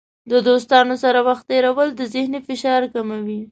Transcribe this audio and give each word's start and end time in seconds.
د 0.31 0.33
دوستانو 0.47 0.95
سره 1.03 1.19
وخت 1.27 1.43
تیرول 1.51 1.89
د 1.95 2.01
ذهني 2.13 2.39
فشار 2.47 2.81
کموي. 2.93 3.41